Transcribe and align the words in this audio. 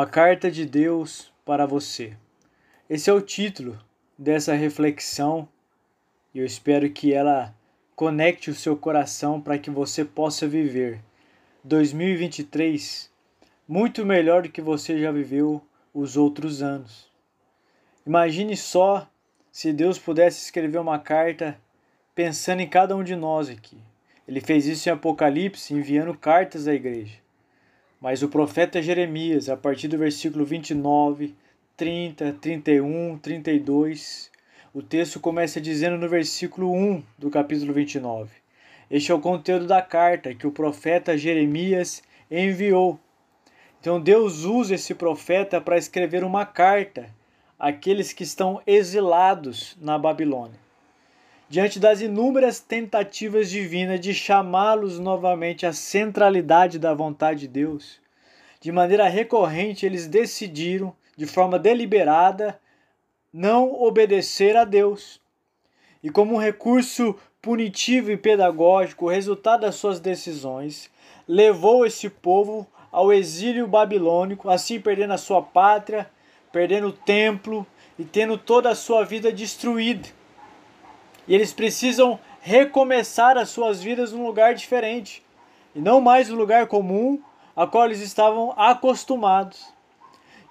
Uma 0.00 0.06
carta 0.06 0.50
de 0.50 0.64
Deus 0.64 1.30
para 1.44 1.66
você. 1.66 2.16
Esse 2.88 3.10
é 3.10 3.12
o 3.12 3.20
título 3.20 3.78
dessa 4.18 4.54
reflexão 4.54 5.46
e 6.32 6.38
eu 6.38 6.46
espero 6.46 6.88
que 6.88 7.12
ela 7.12 7.54
conecte 7.94 8.48
o 8.48 8.54
seu 8.54 8.74
coração 8.78 9.42
para 9.42 9.58
que 9.58 9.68
você 9.68 10.02
possa 10.02 10.48
viver 10.48 11.04
2023 11.64 13.12
muito 13.68 14.06
melhor 14.06 14.44
do 14.44 14.48
que 14.48 14.62
você 14.62 14.98
já 14.98 15.12
viveu 15.12 15.60
os 15.92 16.16
outros 16.16 16.62
anos. 16.62 17.06
Imagine 18.06 18.56
só 18.56 19.06
se 19.52 19.70
Deus 19.70 19.98
pudesse 19.98 20.42
escrever 20.42 20.78
uma 20.78 20.98
carta 20.98 21.60
pensando 22.14 22.60
em 22.60 22.66
cada 22.66 22.96
um 22.96 23.04
de 23.04 23.14
nós 23.14 23.50
aqui. 23.50 23.76
Ele 24.26 24.40
fez 24.40 24.66
isso 24.66 24.88
em 24.88 24.92
Apocalipse, 24.92 25.74
enviando 25.74 26.16
cartas 26.16 26.66
à 26.66 26.72
igreja. 26.72 27.18
Mas 28.00 28.22
o 28.22 28.28
profeta 28.30 28.80
Jeremias, 28.80 29.50
a 29.50 29.56
partir 29.58 29.86
do 29.86 29.98
versículo 29.98 30.42
29, 30.42 31.34
30, 31.76 32.32
31, 32.40 33.18
32, 33.18 34.30
o 34.72 34.80
texto 34.80 35.20
começa 35.20 35.60
dizendo 35.60 35.98
no 35.98 36.08
versículo 36.08 36.72
1 36.72 37.02
do 37.18 37.28
capítulo 37.28 37.74
29. 37.74 38.30
Este 38.90 39.12
é 39.12 39.14
o 39.14 39.20
conteúdo 39.20 39.66
da 39.66 39.82
carta 39.82 40.34
que 40.34 40.46
o 40.46 40.50
profeta 40.50 41.18
Jeremias 41.18 42.02
enviou. 42.30 42.98
Então 43.78 44.00
Deus 44.00 44.44
usa 44.44 44.76
esse 44.76 44.94
profeta 44.94 45.60
para 45.60 45.76
escrever 45.76 46.24
uma 46.24 46.46
carta 46.46 47.14
àqueles 47.58 48.14
que 48.14 48.22
estão 48.22 48.62
exilados 48.66 49.76
na 49.78 49.98
Babilônia. 49.98 50.69
Diante 51.50 51.80
das 51.80 52.00
inúmeras 52.00 52.60
tentativas 52.60 53.50
divinas 53.50 53.98
de 53.98 54.14
chamá-los 54.14 55.00
novamente 55.00 55.66
à 55.66 55.72
centralidade 55.72 56.78
da 56.78 56.94
vontade 56.94 57.40
de 57.40 57.48
Deus, 57.48 57.98
de 58.60 58.70
maneira 58.70 59.08
recorrente 59.08 59.84
eles 59.84 60.06
decidiram, 60.06 60.94
de 61.16 61.26
forma 61.26 61.58
deliberada, 61.58 62.56
não 63.32 63.82
obedecer 63.82 64.56
a 64.56 64.62
Deus. 64.62 65.20
E 66.04 66.08
como 66.08 66.36
um 66.36 66.38
recurso 66.38 67.16
punitivo 67.42 68.12
e 68.12 68.16
pedagógico, 68.16 69.06
o 69.06 69.10
resultado 69.10 69.62
das 69.62 69.74
suas 69.74 69.98
decisões 69.98 70.88
levou 71.26 71.84
esse 71.84 72.08
povo 72.08 72.64
ao 72.92 73.12
exílio 73.12 73.66
babilônico, 73.66 74.48
assim 74.48 74.80
perdendo 74.80 75.14
a 75.14 75.18
sua 75.18 75.42
pátria, 75.42 76.08
perdendo 76.52 76.86
o 76.86 76.92
templo 76.92 77.66
e 77.98 78.04
tendo 78.04 78.38
toda 78.38 78.70
a 78.70 78.76
sua 78.76 79.04
vida 79.04 79.32
destruída. 79.32 80.19
E 81.30 81.34
eles 81.36 81.52
precisam 81.52 82.18
recomeçar 82.40 83.38
as 83.38 83.50
suas 83.50 83.80
vidas 83.80 84.10
num 84.10 84.26
lugar 84.26 84.52
diferente, 84.52 85.22
e 85.72 85.78
não 85.78 86.00
mais 86.00 86.28
no 86.28 86.34
lugar 86.34 86.66
comum 86.66 87.22
a 87.54 87.68
qual 87.68 87.84
eles 87.84 88.00
estavam 88.00 88.52
acostumados. 88.56 89.72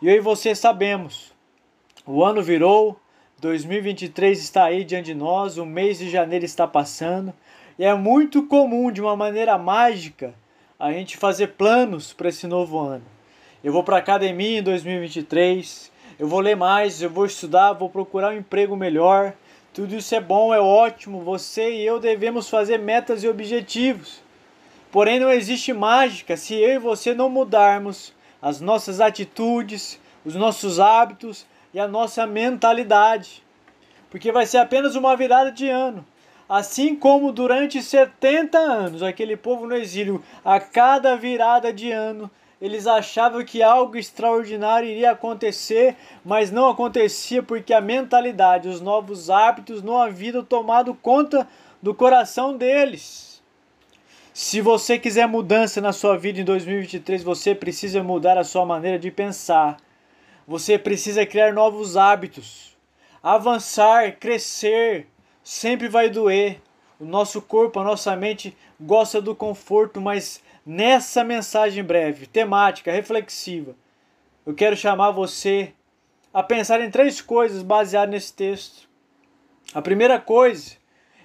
E 0.02 0.08
eu 0.08 0.16
e 0.16 0.22
você 0.22 0.56
sabemos, 0.56 1.34
o 2.06 2.24
ano 2.24 2.42
virou, 2.42 2.98
2023 3.42 4.40
está 4.40 4.64
aí 4.64 4.86
diante 4.86 5.08
de 5.08 5.16
nós, 5.16 5.58
o 5.58 5.66
mês 5.66 6.00
de 6.00 6.10
janeiro 6.10 6.46
está 6.46 6.66
passando, 6.66 7.34
e 7.78 7.84
é 7.84 7.94
muito 7.94 8.44
comum, 8.44 8.90
de 8.90 9.02
uma 9.02 9.18
maneira 9.18 9.58
mágica, 9.58 10.34
a 10.80 10.94
gente 10.94 11.18
fazer 11.18 11.48
planos 11.58 12.14
para 12.14 12.30
esse 12.30 12.48
novo 12.48 12.80
ano. 12.80 13.04
Eu 13.62 13.74
vou 13.74 13.84
para 13.84 13.98
a 13.98 14.00
academia 14.00 14.60
em 14.60 14.64
2023, 14.64 15.92
eu 16.18 16.26
vou 16.26 16.40
ler 16.40 16.56
mais, 16.56 17.02
eu 17.02 17.10
vou 17.10 17.26
estudar, 17.26 17.74
vou 17.74 17.90
procurar 17.90 18.30
um 18.30 18.38
emprego 18.38 18.78
melhor. 18.78 19.34
Tudo 19.80 19.96
isso 19.96 20.14
é 20.14 20.20
bom, 20.20 20.54
é 20.54 20.60
ótimo. 20.60 21.22
Você 21.22 21.72
e 21.72 21.86
eu 21.86 22.02
devemos 22.02 22.50
fazer 22.50 22.78
metas 22.78 23.24
e 23.24 23.30
objetivos. 23.30 24.22
Porém, 24.92 25.22
não 25.22 25.32
existe 25.32 25.72
mágica 25.72 26.36
se 26.36 26.54
eu 26.54 26.72
e 26.72 26.78
você 26.78 27.14
não 27.14 27.30
mudarmos 27.30 28.14
as 28.42 28.60
nossas 28.60 29.00
atitudes, 29.00 29.98
os 30.26 30.36
nossos 30.36 30.82
hábitos 30.82 31.46
e 31.74 31.80
a 31.80 31.88
nossa 31.88 32.28
mentalidade. 32.28 33.42
Porque 34.10 34.34
vai 34.34 34.46
ser 34.46 34.58
apenas 34.58 34.98
uma 34.98 35.16
virada 35.16 35.50
de 35.50 35.70
ano. 35.70 36.06
Assim 36.50 36.94
como 36.94 37.32
durante 37.32 37.82
70 37.82 38.58
anos, 38.58 39.02
aquele 39.02 39.38
povo 39.38 39.66
no 39.66 39.78
exílio, 39.78 40.22
a 40.44 40.60
cada 40.60 41.16
virada 41.16 41.72
de 41.72 41.90
ano, 41.90 42.30
eles 42.62 42.88
achavam 42.88 43.44
que 43.44 43.64
algo 43.64 43.98
extraordinário 43.98 44.90
iria 44.90 45.12
acontecer, 45.12 45.96
mas 46.26 46.52
não 46.52 46.70
acontecia 46.70 47.42
porque 47.42 47.74
a 47.74 47.80
mentalidade, 47.80 48.68
os 48.68 48.82
novos 48.82 49.30
hábitos 49.30 49.82
não 49.82 50.02
haviam 50.02 50.44
tomado 50.44 50.94
conta 50.94 51.48
do 51.82 51.94
coração 51.94 52.58
deles. 52.58 53.42
Se 54.34 54.62
você 54.62 55.00
quiser 55.00 55.28
mudança 55.28 55.82
na 55.82 55.94
sua 55.94 56.18
vida 56.18 56.40
em 56.40 56.44
2023, 56.44 57.24
você 57.24 57.56
precisa 57.56 58.04
mudar 58.04 58.38
a 58.38 58.44
sua 58.44 58.66
maneira 58.66 59.00
de 59.00 59.10
pensar. 59.10 59.78
Você 60.48 60.78
precisa 60.78 61.26
criar 61.26 61.54
novos 61.54 61.96
hábitos. 61.96 62.78
Avançar, 63.22 64.14
crescer, 64.18 65.08
sempre 65.44 65.88
vai 65.88 66.10
doer. 66.10 66.62
O 67.00 67.06
nosso 67.06 67.42
corpo, 67.42 67.80
a 67.80 67.84
nossa 67.84 68.16
mente 68.16 68.56
gosta 68.80 69.22
do 69.22 69.36
conforto, 69.36 70.00
mas 70.02 70.42
nessa 70.70 71.24
mensagem 71.24 71.84
breve, 71.84 72.28
temática, 72.28 72.92
reflexiva, 72.92 73.76
eu 74.46 74.54
quero 74.54 74.78
chamar 74.78 75.10
você 75.10 75.74
a 76.32 76.44
pensar 76.44 76.80
em 76.80 76.92
três 76.92 77.20
coisas 77.22 77.64
baseadas 77.64 78.14
nesse 78.14 78.32
texto. 78.32 78.88
A 79.74 79.82
primeira 79.82 80.20
coisa 80.20 80.76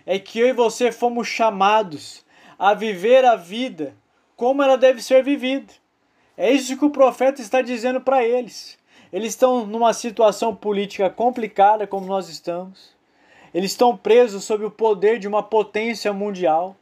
é 0.06 0.19
que 0.19 0.38
eu 0.38 0.49
e 0.49 0.55
você 0.55 0.91
fomos 0.91 1.28
chamados 1.28 2.25
a 2.59 2.72
viver 2.72 3.22
a 3.27 3.37
vida 3.37 3.94
como 4.34 4.62
ela 4.62 4.78
deve 4.78 5.03
ser 5.03 5.22
vivida. 5.22 5.75
É 6.38 6.50
isso 6.50 6.78
que 6.78 6.84
o 6.87 6.91
profeta 6.91 7.43
está 7.43 7.61
dizendo 7.61 8.00
para 8.00 8.25
eles. 8.25 8.78
Eles 9.12 9.34
estão 9.34 9.66
numa 9.66 9.93
situação 9.93 10.56
política 10.56 11.11
complicada, 11.11 11.87
como 11.87 12.06
nós 12.06 12.31
estamos. 12.31 12.97
Eles 13.53 13.72
estão 13.72 13.94
presos 13.94 14.43
sob 14.44 14.65
o 14.65 14.71
poder 14.71 15.19
de 15.19 15.28
uma 15.28 15.43
potência 15.43 16.15
mundial. 16.15 16.75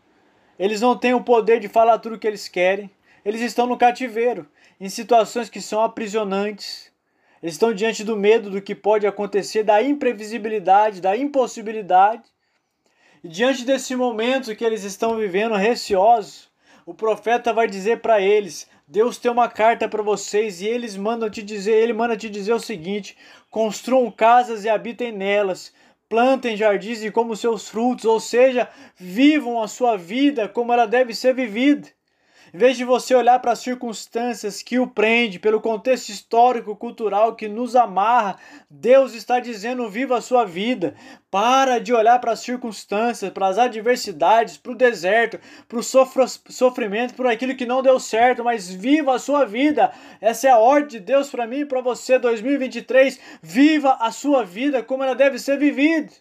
Eles 0.59 0.81
não 0.81 0.97
têm 0.97 1.15
o 1.15 1.23
poder 1.23 1.61
de 1.61 1.69
falar 1.69 1.99
tudo 1.99 2.17
o 2.17 2.19
que 2.19 2.27
eles 2.27 2.49
querem. 2.49 2.91
Eles 3.25 3.41
estão 3.41 3.67
no 3.67 3.77
cativeiro, 3.77 4.49
em 4.81 4.89
situações 4.89 5.49
que 5.49 5.61
são 5.61 5.83
aprisionantes. 5.83 6.91
Eles 7.43 7.55
estão 7.55 7.73
diante 7.73 8.05
do 8.05 8.17
medo 8.17 8.51
do 8.51 8.63
que 8.63 8.75
pode 8.75 9.07
acontecer, 9.07 9.63
da 9.63 9.83
imprevisibilidade, 9.83 11.01
da 11.01 11.17
impossibilidade. 11.17 12.23
E 13.23 13.29
diante 13.29 13.65
desse 13.65 13.95
momento 13.95 14.55
que 14.55 14.65
eles 14.65 14.85
estão 14.85 15.17
vivendo 15.17 15.55
receosos, 15.55 16.51
o 16.85 16.93
profeta 16.93 17.53
vai 17.53 17.69
dizer 17.69 18.01
para 18.01 18.21
eles: 18.21 18.69
Deus 18.87 19.17
tem 19.17 19.31
uma 19.31 19.49
carta 19.49 19.89
para 19.89 20.03
vocês 20.03 20.61
e 20.61 20.67
eles 20.67 20.97
mandam 20.97 21.31
te 21.31 21.43
dizer, 21.43 21.75
ele 21.75 21.93
manda 21.93 22.17
te 22.17 22.29
dizer 22.29 22.53
o 22.53 22.61
seguinte: 22.61 23.17
construam 23.51 24.11
casas 24.11 24.65
e 24.65 24.69
habitem 24.69 25.13
nelas, 25.13 25.73
plantem 26.13 26.59
jardins 26.59 27.03
e 27.03 27.11
como 27.11 27.35
seus 27.35 27.71
frutos, 27.71 28.05
ou 28.05 28.21
seja, 28.21 28.69
vivam 28.99 29.63
a 29.63 29.67
sua 29.67 29.97
vida 29.97 30.47
como 30.47 30.71
ela 30.71 30.85
deve 30.85 31.15
ser 31.15 31.35
vivida. 31.35 31.89
Em 32.55 32.59
vez 32.59 32.77
de 32.77 32.85
você 32.85 33.15
olhar 33.15 33.39
para 33.39 33.53
as 33.53 33.61
circunstâncias 33.61 34.63
que 34.63 34.79
o 34.79 34.87
prende, 34.87 35.39
pelo 35.39 35.59
contexto 35.59 36.11
histórico, 36.11 36.77
cultural 36.77 37.35
que 37.35 37.49
nos 37.49 37.75
amarra, 37.75 38.39
Deus 38.69 39.15
está 39.15 39.41
dizendo: 39.41 39.89
viva 39.89 40.19
a 40.19 40.21
sua 40.21 40.45
vida. 40.45 40.95
Para 41.31 41.79
de 41.79 41.95
olhar 41.95 42.19
para 42.21 42.33
as 42.33 42.41
circunstâncias, 42.41 43.33
para 43.33 43.47
as 43.47 43.57
adversidades, 43.57 44.59
para 44.59 44.73
o 44.73 44.75
deserto, 44.75 45.41
para 45.67 45.79
o 45.79 45.83
sofrimento, 45.83 47.15
por 47.15 47.27
aquilo 47.27 47.57
que 47.57 47.65
não 47.65 47.83
deu 47.83 47.99
certo, 47.99 48.45
mas 48.45 48.69
viva 48.71 49.15
a 49.15 49.19
sua 49.19 49.47
vida. 49.47 49.91
Essa 50.21 50.49
é 50.49 50.51
a 50.51 50.59
ordem 50.59 50.89
de 50.89 51.01
Deus 51.01 51.31
para 51.31 51.47
mim 51.47 51.61
e 51.61 51.67
para 51.67 51.81
você, 51.81 52.19
2023. 52.19 53.19
Viva 53.41 53.95
a 53.95 54.13
sua 54.13 54.45
vida 54.45 54.83
como 54.83 55.03
ela 55.03 55.15
deve 55.15 55.39
ser 55.39 55.57
vivida. 55.59 56.13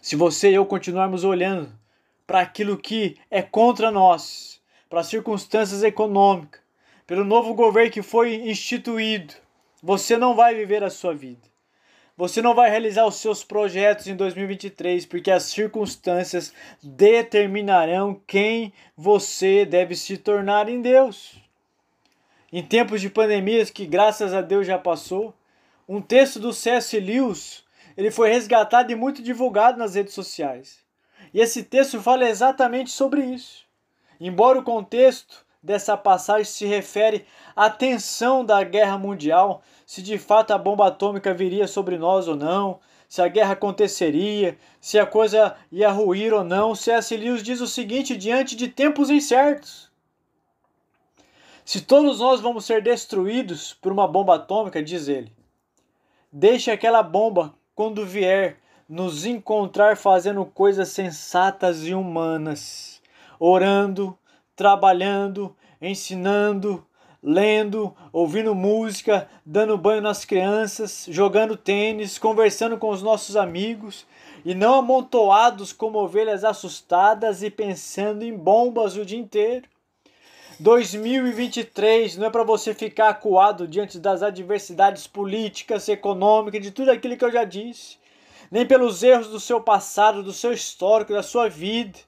Se 0.00 0.14
você 0.14 0.52
e 0.52 0.54
eu 0.54 0.64
continuarmos 0.64 1.24
olhando 1.24 1.72
para 2.24 2.40
aquilo 2.40 2.78
que 2.78 3.16
é 3.28 3.42
contra 3.42 3.90
nós, 3.90 4.59
para 4.90 5.00
as 5.00 5.06
circunstâncias 5.06 5.84
econômicas, 5.84 6.60
pelo 7.06 7.24
novo 7.24 7.54
governo 7.54 7.92
que 7.92 8.02
foi 8.02 8.34
instituído, 8.34 9.32
você 9.80 10.16
não 10.16 10.34
vai 10.34 10.52
viver 10.52 10.82
a 10.82 10.90
sua 10.90 11.14
vida. 11.14 11.48
Você 12.16 12.42
não 12.42 12.54
vai 12.54 12.68
realizar 12.68 13.06
os 13.06 13.14
seus 13.14 13.42
projetos 13.42 14.08
em 14.08 14.16
2023, 14.16 15.06
porque 15.06 15.30
as 15.30 15.44
circunstâncias 15.44 16.52
determinarão 16.82 18.20
quem 18.26 18.72
você 18.96 19.64
deve 19.64 19.94
se 19.94 20.18
tornar 20.18 20.68
em 20.68 20.82
Deus. 20.82 21.36
Em 22.52 22.62
tempos 22.62 23.00
de 23.00 23.08
pandemias 23.08 23.70
que 23.70 23.86
graças 23.86 24.34
a 24.34 24.42
Deus 24.42 24.66
já 24.66 24.76
passou, 24.76 25.32
um 25.88 26.02
texto 26.02 26.38
do 26.38 26.52
C.S. 26.52 26.98
Lewis, 26.98 27.64
ele 27.96 28.10
foi 28.10 28.28
resgatado 28.28 28.90
e 28.92 28.96
muito 28.96 29.22
divulgado 29.22 29.78
nas 29.78 29.94
redes 29.94 30.14
sociais. 30.14 30.80
E 31.32 31.40
esse 31.40 31.62
texto 31.62 32.02
fala 32.02 32.28
exatamente 32.28 32.90
sobre 32.90 33.22
isso. 33.24 33.69
Embora 34.20 34.58
o 34.58 34.62
contexto 34.62 35.46
dessa 35.62 35.96
passagem 35.96 36.44
se 36.44 36.66
refere 36.66 37.24
à 37.56 37.70
tensão 37.70 38.44
da 38.44 38.62
guerra 38.62 38.98
mundial, 38.98 39.62
se 39.86 40.02
de 40.02 40.18
fato 40.18 40.52
a 40.52 40.58
bomba 40.58 40.88
atômica 40.88 41.32
viria 41.32 41.66
sobre 41.66 41.96
nós 41.96 42.28
ou 42.28 42.36
não, 42.36 42.80
se 43.08 43.20
a 43.20 43.28
guerra 43.28 43.54
aconteceria, 43.54 44.56
se 44.80 44.98
a 44.98 45.06
coisa 45.06 45.56
ia 45.72 45.90
ruir 45.90 46.32
ou 46.32 46.44
não, 46.44 46.74
C.S. 46.74 47.16
Lewis 47.16 47.42
diz 47.42 47.60
o 47.60 47.66
seguinte 47.66 48.16
diante 48.16 48.54
de 48.54 48.68
tempos 48.68 49.10
incertos. 49.10 49.90
Se 51.64 51.80
todos 51.80 52.20
nós 52.20 52.40
vamos 52.40 52.64
ser 52.64 52.82
destruídos 52.82 53.74
por 53.74 53.90
uma 53.90 54.06
bomba 54.06 54.36
atômica, 54.36 54.82
diz 54.82 55.08
ele, 55.08 55.32
deixe 56.32 56.70
aquela 56.70 57.02
bomba, 57.02 57.54
quando 57.74 58.06
vier, 58.06 58.58
nos 58.88 59.24
encontrar 59.24 59.96
fazendo 59.96 60.44
coisas 60.44 60.88
sensatas 60.88 61.86
e 61.86 61.94
humanas, 61.94 62.99
orando, 63.40 64.16
trabalhando, 64.54 65.56
ensinando, 65.80 66.86
lendo, 67.22 67.94
ouvindo 68.12 68.54
música, 68.54 69.28
dando 69.44 69.78
banho 69.78 70.02
nas 70.02 70.24
crianças, 70.26 71.06
jogando 71.08 71.56
tênis, 71.56 72.18
conversando 72.18 72.76
com 72.76 72.90
os 72.90 73.02
nossos 73.02 73.36
amigos, 73.36 74.06
e 74.44 74.54
não 74.54 74.74
amontoados 74.74 75.72
como 75.72 75.98
ovelhas 75.98 76.44
assustadas 76.44 77.42
e 77.42 77.50
pensando 77.50 78.22
em 78.22 78.36
bombas 78.36 78.96
o 78.96 79.04
dia 79.04 79.18
inteiro. 79.18 79.66
2023 80.58 82.18
não 82.18 82.26
é 82.26 82.30
para 82.30 82.44
você 82.44 82.74
ficar 82.74 83.08
acuado 83.08 83.66
diante 83.66 83.98
das 83.98 84.22
adversidades 84.22 85.06
políticas, 85.06 85.88
econômicas, 85.88 86.60
de 86.60 86.70
tudo 86.70 86.90
aquilo 86.90 87.16
que 87.16 87.24
eu 87.24 87.32
já 87.32 87.44
disse, 87.44 87.96
nem 88.50 88.66
pelos 88.66 89.02
erros 89.02 89.28
do 89.28 89.40
seu 89.40 89.60
passado, 89.62 90.22
do 90.22 90.34
seu 90.34 90.52
histórico, 90.52 91.14
da 91.14 91.22
sua 91.22 91.48
vida. 91.48 91.98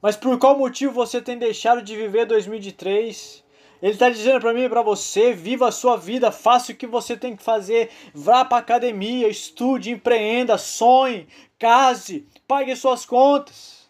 Mas 0.00 0.16
por 0.16 0.38
qual 0.38 0.58
motivo 0.58 0.92
você 0.92 1.20
tem 1.20 1.38
deixado 1.38 1.82
de 1.82 1.96
viver 1.96 2.26
2023? 2.26 3.44
Ele 3.82 3.92
está 3.92 4.08
dizendo 4.08 4.40
para 4.40 4.52
mim 4.52 4.62
e 4.62 4.68
para 4.68 4.82
você: 4.82 5.32
viva 5.32 5.68
a 5.68 5.72
sua 5.72 5.96
vida, 5.96 6.32
faça 6.32 6.72
o 6.72 6.74
que 6.74 6.86
você 6.86 7.16
tem 7.16 7.36
que 7.36 7.42
fazer, 7.42 7.90
vá 8.14 8.44
para 8.44 8.58
academia, 8.58 9.28
estude, 9.28 9.90
empreenda, 9.90 10.56
sonhe, 10.56 11.26
case, 11.58 12.26
pague 12.48 12.74
suas 12.74 13.04
contas. 13.04 13.86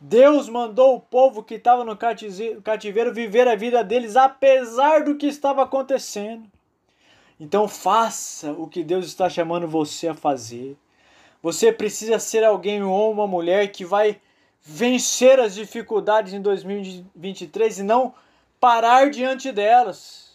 Deus 0.00 0.48
mandou 0.48 0.96
o 0.96 1.00
povo 1.00 1.42
que 1.42 1.54
estava 1.56 1.84
no 1.84 1.94
cativeiro 1.94 3.12
viver 3.12 3.46
a 3.46 3.54
vida 3.54 3.84
deles 3.84 4.16
apesar 4.16 5.04
do 5.04 5.16
que 5.16 5.26
estava 5.26 5.62
acontecendo. 5.62 6.50
Então 7.38 7.68
faça 7.68 8.52
o 8.52 8.66
que 8.66 8.82
Deus 8.82 9.04
está 9.04 9.28
chamando 9.28 9.68
você 9.68 10.08
a 10.08 10.14
fazer. 10.14 10.74
Você 11.42 11.70
precisa 11.70 12.18
ser 12.18 12.44
alguém 12.44 12.82
ou 12.82 13.12
uma 13.12 13.26
mulher 13.26 13.70
que 13.72 13.84
vai 13.84 14.18
vencer 14.62 15.40
as 15.40 15.54
dificuldades 15.54 16.32
em 16.32 16.40
2023 16.40 17.78
e 17.78 17.82
não 17.82 18.14
parar 18.58 19.10
diante 19.10 19.50
delas. 19.50 20.30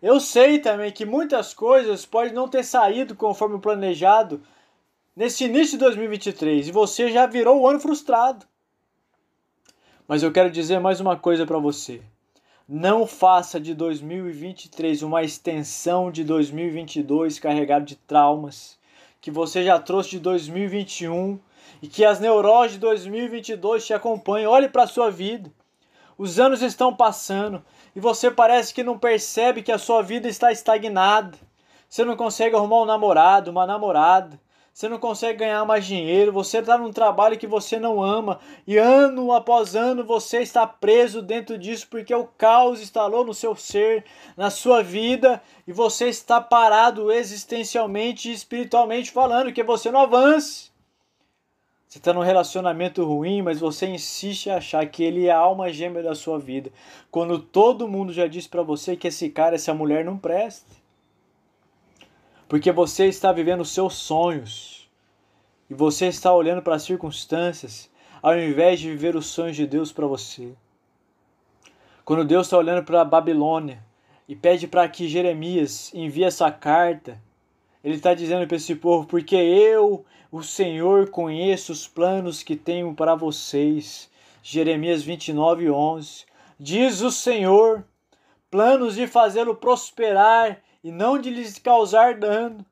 Eu 0.00 0.20
sei 0.20 0.58
também 0.58 0.92
que 0.92 1.04
muitas 1.04 1.54
coisas 1.54 2.04
podem 2.04 2.32
não 2.32 2.48
ter 2.48 2.62
saído 2.62 3.14
conforme 3.14 3.58
planejado 3.58 4.42
nesse 5.16 5.44
início 5.44 5.78
de 5.78 5.84
2023 5.84 6.68
e 6.68 6.72
você 6.72 7.10
já 7.10 7.26
virou 7.26 7.60
o 7.60 7.68
ano 7.68 7.80
frustrado. 7.80 8.46
Mas 10.06 10.22
eu 10.22 10.30
quero 10.30 10.50
dizer 10.50 10.78
mais 10.78 11.00
uma 11.00 11.16
coisa 11.16 11.46
para 11.46 11.58
você. 11.58 12.02
Não 12.68 13.06
faça 13.06 13.58
de 13.58 13.74
2023 13.74 15.02
uma 15.02 15.22
extensão 15.22 16.10
de 16.10 16.22
2022 16.24 17.38
carregado 17.38 17.84
de 17.84 17.96
traumas 17.96 18.78
que 19.20 19.30
você 19.30 19.64
já 19.64 19.78
trouxe 19.78 20.10
de 20.10 20.18
2021 20.18 21.38
e 21.82 21.88
que 21.88 22.04
as 22.04 22.20
neuroses 22.20 22.72
de 22.72 22.78
2022 22.78 23.86
te 23.86 23.94
acompanhem. 23.94 24.46
Olhe 24.46 24.68
para 24.68 24.84
a 24.84 24.86
sua 24.86 25.10
vida. 25.10 25.50
Os 26.16 26.38
anos 26.38 26.62
estão 26.62 26.94
passando 26.94 27.62
e 27.94 28.00
você 28.00 28.30
parece 28.30 28.72
que 28.72 28.84
não 28.84 28.98
percebe 28.98 29.62
que 29.62 29.72
a 29.72 29.78
sua 29.78 30.02
vida 30.02 30.28
está 30.28 30.52
estagnada. 30.52 31.36
Você 31.88 32.04
não 32.04 32.16
consegue 32.16 32.56
arrumar 32.56 32.82
um 32.82 32.84
namorado, 32.84 33.50
uma 33.50 33.66
namorada. 33.66 34.40
Você 34.72 34.88
não 34.88 34.98
consegue 34.98 35.38
ganhar 35.38 35.64
mais 35.64 35.86
dinheiro. 35.86 36.32
Você 36.32 36.58
está 36.58 36.76
num 36.76 36.92
trabalho 36.92 37.38
que 37.38 37.46
você 37.46 37.78
não 37.78 38.02
ama. 38.02 38.40
E 38.66 38.76
ano 38.76 39.32
após 39.32 39.76
ano 39.76 40.04
você 40.04 40.40
está 40.40 40.66
preso 40.66 41.22
dentro 41.22 41.56
disso 41.56 41.86
porque 41.88 42.12
o 42.12 42.26
caos 42.36 42.82
instalou 42.82 43.24
no 43.24 43.32
seu 43.32 43.54
ser, 43.54 44.04
na 44.36 44.50
sua 44.50 44.82
vida. 44.82 45.40
E 45.64 45.72
você 45.72 46.08
está 46.08 46.40
parado 46.40 47.12
existencialmente 47.12 48.28
e 48.28 48.32
espiritualmente 48.32 49.12
falando 49.12 49.52
que 49.52 49.62
você 49.62 49.92
não 49.92 50.00
avance. 50.00 50.73
Você 51.94 51.98
está 52.00 52.12
num 52.12 52.22
relacionamento 52.22 53.04
ruim, 53.04 53.40
mas 53.40 53.60
você 53.60 53.86
insiste 53.86 54.46
em 54.46 54.50
achar 54.50 54.84
que 54.84 55.00
ele 55.04 55.26
é 55.26 55.30
a 55.30 55.38
alma 55.38 55.72
gêmea 55.72 56.02
da 56.02 56.12
sua 56.12 56.40
vida. 56.40 56.72
Quando 57.08 57.38
todo 57.38 57.86
mundo 57.86 58.12
já 58.12 58.26
disse 58.26 58.48
para 58.48 58.64
você 58.64 58.96
que 58.96 59.06
esse 59.06 59.30
cara, 59.30 59.54
essa 59.54 59.72
mulher 59.72 60.04
não 60.04 60.18
presta. 60.18 60.74
Porque 62.48 62.72
você 62.72 63.06
está 63.06 63.30
vivendo 63.30 63.60
os 63.60 63.70
seus 63.70 63.94
sonhos. 63.94 64.90
E 65.70 65.74
você 65.74 66.08
está 66.08 66.34
olhando 66.34 66.62
para 66.62 66.74
as 66.74 66.82
circunstâncias 66.82 67.88
ao 68.20 68.36
invés 68.36 68.80
de 68.80 68.90
viver 68.90 69.14
os 69.14 69.26
sonhos 69.26 69.54
de 69.54 69.64
Deus 69.64 69.92
para 69.92 70.08
você. 70.08 70.52
Quando 72.04 72.24
Deus 72.24 72.48
está 72.48 72.58
olhando 72.58 72.82
para 72.82 73.02
a 73.02 73.04
Babilônia 73.04 73.80
e 74.26 74.34
pede 74.34 74.66
para 74.66 74.88
que 74.88 75.06
Jeremias 75.06 75.94
envie 75.94 76.24
essa 76.24 76.50
carta, 76.50 77.22
ele 77.84 77.96
está 77.96 78.14
dizendo 78.14 78.46
para 78.46 78.56
esse 78.56 78.74
povo: 78.74 79.06
porque 79.06 79.36
eu 79.36 80.06
o 80.32 80.42
Senhor 80.42 81.10
conheço 81.10 81.70
os 81.70 81.86
planos 81.86 82.42
que 82.42 82.56
tenho 82.56 82.94
para 82.94 83.14
vocês. 83.14 84.10
Jeremias 84.42 85.02
29, 85.02 85.70
11. 85.70 86.24
Diz 86.58 87.02
o 87.02 87.10
Senhor: 87.10 87.84
planos 88.50 88.94
de 88.94 89.06
fazê-lo 89.06 89.54
prosperar 89.54 90.62
e 90.82 90.90
não 90.90 91.18
de 91.18 91.28
lhes 91.28 91.58
causar 91.58 92.14
dano. 92.14 92.64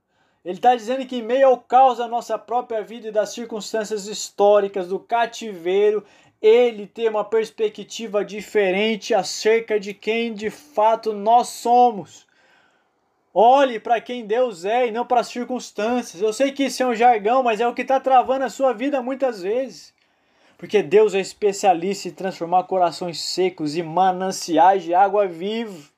Ele 0.44 0.56
está 0.56 0.74
dizendo 0.74 1.06
que, 1.06 1.16
em 1.16 1.22
meio 1.22 1.46
ao 1.46 1.58
caos 1.58 1.98
da 1.98 2.08
nossa 2.08 2.36
própria 2.36 2.82
vida 2.82 3.08
e 3.08 3.12
das 3.12 3.32
circunstâncias 3.32 4.06
históricas 4.06 4.88
do 4.88 4.98
cativeiro, 4.98 6.04
ele 6.40 6.86
tem 6.86 7.08
uma 7.08 7.24
perspectiva 7.24 8.24
diferente 8.24 9.14
acerca 9.14 9.78
de 9.78 9.94
quem 9.94 10.34
de 10.34 10.50
fato 10.50 11.12
nós 11.12 11.48
somos. 11.48 12.26
Olhe 13.34 13.80
para 13.80 14.00
quem 14.00 14.26
Deus 14.26 14.64
é 14.64 14.88
e 14.88 14.90
não 14.90 15.06
para 15.06 15.20
as 15.20 15.28
circunstâncias. 15.28 16.20
Eu 16.20 16.32
sei 16.32 16.52
que 16.52 16.64
isso 16.64 16.82
é 16.82 16.86
um 16.86 16.94
jargão, 16.94 17.42
mas 17.42 17.60
é 17.60 17.66
o 17.66 17.72
que 17.72 17.82
está 17.82 17.98
travando 17.98 18.44
a 18.44 18.50
sua 18.50 18.72
vida 18.72 19.00
muitas 19.00 19.40
vezes. 19.40 19.94
Porque 20.58 20.82
Deus 20.82 21.14
é 21.14 21.20
especialista 21.20 22.08
em 22.08 22.12
transformar 22.12 22.64
corações 22.64 23.20
secos 23.20 23.76
e 23.76 23.82
mananciais 23.82 24.82
de 24.82 24.94
água 24.94 25.26
viva. 25.26 25.91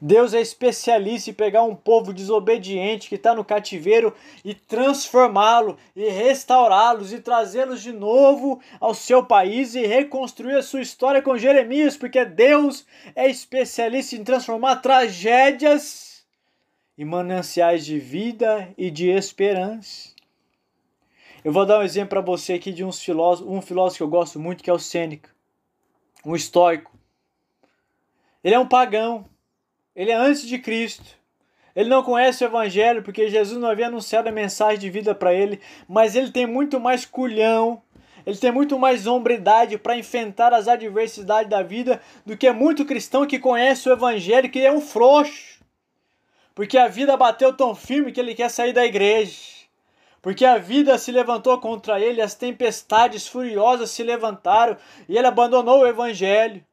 Deus 0.00 0.32
é 0.32 0.40
especialista 0.40 1.30
em 1.30 1.34
pegar 1.34 1.64
um 1.64 1.74
povo 1.74 2.12
desobediente 2.12 3.08
que 3.08 3.16
está 3.16 3.34
no 3.34 3.44
cativeiro 3.44 4.14
e 4.44 4.54
transformá-lo 4.54 5.76
e 5.96 6.08
restaurá-los 6.08 7.12
e 7.12 7.20
trazê-los 7.20 7.82
de 7.82 7.92
novo 7.92 8.60
ao 8.78 8.94
seu 8.94 9.24
país 9.24 9.74
e 9.74 9.84
reconstruir 9.84 10.54
a 10.54 10.62
sua 10.62 10.80
história 10.80 11.20
com 11.20 11.36
Jeremias, 11.36 11.96
porque 11.96 12.24
Deus 12.24 12.86
é 13.16 13.28
especialista 13.28 14.14
em 14.14 14.22
transformar 14.22 14.76
tragédias 14.76 16.24
em 16.96 17.04
mananciais 17.04 17.84
de 17.84 17.98
vida 17.98 18.72
e 18.78 18.90
de 18.90 19.08
esperança. 19.08 20.10
Eu 21.44 21.52
vou 21.52 21.64
dar 21.64 21.78
um 21.78 21.82
exemplo 21.82 22.10
para 22.10 22.20
você 22.20 22.54
aqui 22.54 22.72
de 22.72 22.84
uns 22.84 23.00
filósofos, 23.00 23.52
um 23.52 23.62
filósofo 23.62 23.98
que 23.98 24.02
eu 24.02 24.08
gosto 24.08 24.38
muito, 24.38 24.62
que 24.62 24.70
é 24.70 24.72
o 24.72 24.78
Sêneca, 24.78 25.30
um 26.24 26.34
estoico. 26.34 26.92
Ele 28.42 28.54
é 28.54 28.58
um 28.58 28.66
pagão, 28.66 29.24
ele 29.98 30.12
é 30.12 30.14
antes 30.14 30.46
de 30.46 30.60
Cristo. 30.60 31.18
Ele 31.74 31.88
não 31.88 32.04
conhece 32.04 32.44
o 32.44 32.46
Evangelho 32.46 33.02
porque 33.02 33.28
Jesus 33.28 33.60
não 33.60 33.68
havia 33.68 33.88
anunciado 33.88 34.28
a 34.28 34.32
mensagem 34.32 34.78
de 34.78 34.88
vida 34.88 35.12
para 35.12 35.34
ele, 35.34 35.60
mas 35.88 36.14
ele 36.14 36.30
tem 36.30 36.46
muito 36.46 36.78
mais 36.78 37.04
culhão, 37.04 37.82
ele 38.24 38.36
tem 38.36 38.52
muito 38.52 38.78
mais 38.78 39.08
hombridade 39.08 39.76
para 39.76 39.96
enfrentar 39.96 40.54
as 40.54 40.68
adversidades 40.68 41.50
da 41.50 41.64
vida 41.64 42.00
do 42.24 42.36
que 42.36 42.48
muito 42.52 42.84
cristão 42.84 43.26
que 43.26 43.40
conhece 43.40 43.88
o 43.88 43.92
Evangelho, 43.92 44.48
que 44.48 44.60
é 44.60 44.70
um 44.70 44.80
frouxo. 44.80 45.58
Porque 46.54 46.78
a 46.78 46.86
vida 46.86 47.16
bateu 47.16 47.52
tão 47.52 47.74
firme 47.74 48.12
que 48.12 48.20
ele 48.20 48.36
quer 48.36 48.50
sair 48.50 48.72
da 48.72 48.86
igreja. 48.86 49.36
Porque 50.22 50.44
a 50.44 50.58
vida 50.58 50.96
se 50.96 51.10
levantou 51.10 51.58
contra 51.58 51.98
ele, 51.98 52.22
as 52.22 52.36
tempestades 52.36 53.26
furiosas 53.26 53.90
se 53.90 54.04
levantaram 54.04 54.76
e 55.08 55.18
ele 55.18 55.26
abandonou 55.26 55.80
o 55.80 55.86
Evangelho. 55.86 56.64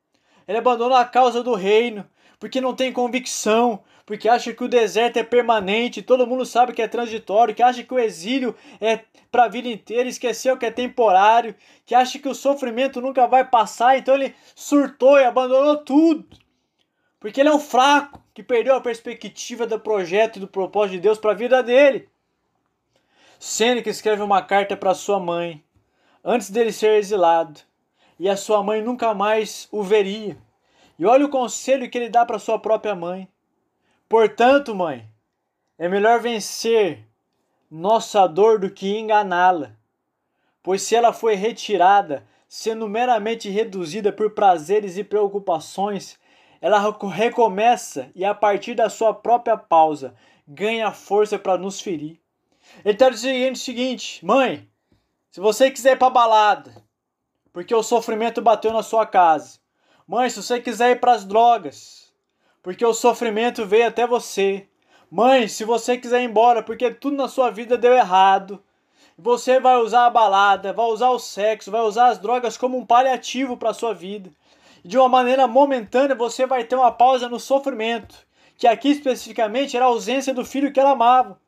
Ele 0.48 0.60
abandonou 0.60 0.96
a 0.96 1.06
causa 1.06 1.42
do 1.42 1.56
reino 1.56 2.06
porque 2.46 2.62
não 2.62 2.76
tem 2.76 2.94
convicção, 2.94 3.84
porque 4.06 4.30
acha 4.30 4.54
que 4.54 4.64
o 4.64 4.68
deserto 4.68 5.18
é 5.18 5.24
permanente, 5.24 6.04
todo 6.04 6.28
mundo 6.28 6.46
sabe 6.46 6.74
que 6.74 6.82
é 6.84 6.88
transitório, 6.88 7.56
que 7.56 7.64
acha 7.64 7.82
que 7.82 7.92
o 7.92 7.98
exílio 7.98 8.56
é 8.80 9.00
para 9.32 9.46
a 9.46 9.48
vida 9.48 9.68
inteira, 9.68 10.08
esqueceu 10.08 10.56
que 10.56 10.68
é 10.68 10.70
temporário, 10.70 11.56
que 11.88 11.96
acha 11.96 12.20
que 12.20 12.30
o 12.30 12.36
sofrimento 12.36 13.02
nunca 13.02 13.26
vai 13.26 13.44
passar, 13.44 13.98
então 13.98 14.14
ele 14.14 14.36
surtou 14.54 15.18
e 15.18 15.26
abandonou 15.26 15.78
tudo. 15.78 16.24
Porque 17.20 17.42
ele 17.42 17.50
é 17.50 17.52
um 17.52 17.60
fraco 17.60 18.22
que 18.32 18.44
perdeu 18.44 18.76
a 18.76 18.82
perspectiva 18.82 19.66
do 19.66 19.80
projeto 19.80 20.36
e 20.36 20.42
do 20.42 20.48
propósito 20.48 20.98
de 20.98 21.00
Deus 21.00 21.18
para 21.18 21.32
a 21.32 21.34
vida 21.36 21.64
dele. 21.64 22.08
Sêneca 23.40 23.90
escreve 23.90 24.22
uma 24.22 24.44
carta 24.44 24.78
para 24.78 24.94
sua 24.94 25.20
mãe 25.20 25.64
antes 26.24 26.52
dele 26.52 26.72
ser 26.72 27.00
exilado, 27.00 27.60
e 28.20 28.30
a 28.30 28.38
sua 28.38 28.62
mãe 28.62 28.84
nunca 28.84 29.16
mais 29.16 29.68
o 29.72 29.82
veria. 29.82 30.45
E 30.98 31.06
olha 31.06 31.26
o 31.26 31.30
conselho 31.30 31.90
que 31.90 31.98
ele 31.98 32.10
dá 32.10 32.26
para 32.26 32.40
sua 32.40 32.58
própria 32.58 32.96
mãe. 32.96 33.28
Portanto, 34.08 34.74
mãe, 34.74 35.10
é 35.78 35.90
melhor 35.90 36.20
vencer 36.22 37.06
nossa 37.70 38.28
dor 38.28 38.60
do 38.60 38.70
que 38.70 38.98
enganá-la. 38.98 39.76
Pois 40.64 40.82
se 40.82 40.96
ela 40.96 41.12
foi 41.12 41.36
retirada, 41.36 42.26
sendo 42.48 42.88
meramente 42.88 43.50
reduzida 43.50 44.14
por 44.14 44.32
prazeres 44.32 44.98
e 44.98 45.04
preocupações, 45.04 46.18
ela 46.62 46.80
recomeça 47.14 48.10
e 48.16 48.24
a 48.24 48.34
partir 48.34 48.76
da 48.76 48.90
sua 48.90 49.14
própria 49.14 49.58
pausa 49.58 50.16
ganha 50.48 50.92
força 50.92 51.38
para 51.38 51.58
nos 51.58 51.82
ferir. 51.82 52.20
Ele 52.84 52.94
está 52.94 53.10
dizendo 53.10 53.56
o 53.56 53.60
seguinte: 53.60 54.26
mãe, 54.26 54.68
se 55.30 55.40
você 55.40 55.70
quiser 55.70 55.94
ir 55.94 56.00
para 56.00 56.10
balada, 56.10 56.84
porque 57.52 57.76
o 57.76 57.84
sofrimento 57.84 58.42
bateu 58.42 58.72
na 58.72 58.82
sua 58.82 59.06
casa. 59.06 59.60
Mãe, 60.08 60.30
se 60.30 60.42
você 60.42 60.60
quiser 60.60 60.92
ir 60.92 61.00
para 61.00 61.14
as 61.14 61.26
drogas, 61.26 62.14
porque 62.62 62.86
o 62.86 62.94
sofrimento 62.94 63.66
veio 63.66 63.88
até 63.88 64.06
você. 64.06 64.68
Mãe, 65.10 65.48
se 65.48 65.64
você 65.64 65.98
quiser 65.98 66.22
ir 66.22 66.26
embora, 66.26 66.62
porque 66.62 66.92
tudo 66.92 67.18
na 67.18 67.28
sua 67.28 67.50
vida 67.50 67.78
deu 67.78 67.94
errado. 67.94 68.64
Você 69.18 69.60
vai 69.60 69.78
usar 69.78 70.06
a 70.06 70.10
balada, 70.10 70.74
vai 70.74 70.86
usar 70.88 71.10
o 71.10 71.20
sexo, 71.20 71.72
vai 71.72 71.82
usar 71.82 72.08
as 72.08 72.20
drogas 72.20 72.58
como 72.58 72.78
um 72.78 72.86
paliativo 72.86 73.58
para 73.58 73.74
sua 73.74 73.94
vida 73.94 74.30
de 74.86 75.00
uma 75.00 75.10
maneira 75.10 75.48
momentânea, 75.48 76.16
você 76.16 76.46
vai 76.46 76.64
ter 76.64 76.76
uma 76.76 76.92
pausa 76.92 77.28
no 77.28 77.40
sofrimento, 77.40 78.16
que 78.56 78.68
aqui 78.68 78.90
especificamente 78.90 79.76
era 79.76 79.86
a 79.86 79.88
ausência 79.88 80.32
do 80.32 80.46
filho 80.46 80.72
que 80.72 80.80
ela 80.80 80.92
amava. 80.92 81.40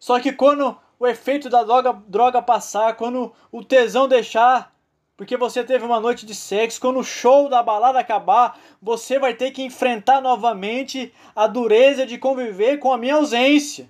Só 0.00 0.18
que 0.18 0.32
quando 0.32 0.76
o 0.98 1.06
efeito 1.06 1.48
da 1.48 1.62
droga, 1.62 1.92
droga 2.08 2.42
passar, 2.42 2.96
quando 2.96 3.32
o 3.52 3.64
tesão 3.64 4.08
deixar, 4.08 4.74
porque 5.16 5.36
você 5.36 5.64
teve 5.64 5.84
uma 5.84 5.98
noite 5.98 6.26
de 6.26 6.34
sexo, 6.34 6.80
quando 6.80 6.98
o 6.98 7.04
show 7.04 7.48
da 7.48 7.62
balada 7.62 7.98
acabar, 7.98 8.58
você 8.80 9.18
vai 9.18 9.34
ter 9.34 9.50
que 9.50 9.62
enfrentar 9.62 10.20
novamente 10.20 11.12
a 11.34 11.46
dureza 11.46 12.04
de 12.04 12.18
conviver 12.18 12.78
com 12.78 12.92
a 12.92 12.98
minha 12.98 13.14
ausência. 13.14 13.88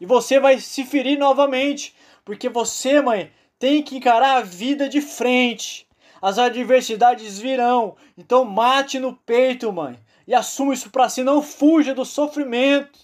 E 0.00 0.06
você 0.06 0.38
vai 0.38 0.58
se 0.58 0.84
ferir 0.84 1.18
novamente, 1.18 1.94
porque 2.24 2.48
você, 2.48 3.00
mãe, 3.00 3.32
tem 3.58 3.82
que 3.82 3.96
encarar 3.96 4.36
a 4.36 4.42
vida 4.42 4.88
de 4.88 5.00
frente 5.00 5.86
as 6.20 6.38
adversidades 6.38 7.38
virão. 7.38 7.96
Então 8.16 8.44
mate 8.44 8.98
no 8.98 9.14
peito, 9.14 9.72
mãe, 9.72 9.98
e 10.26 10.34
assuma 10.34 10.74
isso 10.74 10.90
para 10.90 11.08
si, 11.08 11.22
não 11.22 11.42
fuja 11.42 11.94
do 11.94 12.04
sofrimento. 12.04 12.98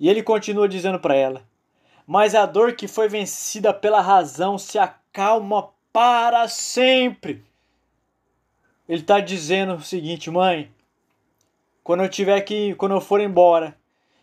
E 0.00 0.08
ele 0.08 0.22
continua 0.22 0.68
dizendo 0.68 0.98
para 0.98 1.14
ela: 1.14 1.42
Mas 2.06 2.34
a 2.34 2.46
dor 2.46 2.74
que 2.74 2.88
foi 2.88 3.08
vencida 3.08 3.74
pela 3.74 4.00
razão 4.00 4.56
se 4.56 4.78
acalma 4.78 5.70
para 5.98 6.46
sempre. 6.46 7.44
Ele 8.88 9.00
está 9.00 9.18
dizendo 9.18 9.74
o 9.74 9.82
seguinte, 9.82 10.30
mãe, 10.30 10.70
quando 11.82 12.04
eu 12.04 12.08
tiver 12.08 12.40
que, 12.42 12.72
quando 12.76 12.92
eu 12.92 13.00
for 13.00 13.20
embora, 13.20 13.76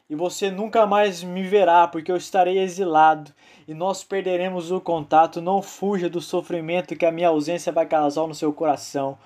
e 0.10 0.16
você 0.16 0.50
nunca 0.50 0.86
mais 0.86 1.22
me 1.22 1.44
verá, 1.44 1.86
porque 1.86 2.10
eu 2.10 2.16
estarei 2.16 2.60
exilado 2.60 3.34
e 3.68 3.74
nós 3.74 4.06
perderemos 4.06 4.72
o 4.72 4.80
contato. 4.80 5.42
Não 5.42 5.62
fuja 5.62 6.10
do 6.10 6.22
sofrimento 6.22 6.96
que 6.96 7.06
a 7.06 7.12
minha 7.12 7.28
ausência 7.28 7.74
vai 7.74 7.86
causar 7.86 8.26
no 8.26 8.34
seu 8.34 8.54
coração, 8.54 9.18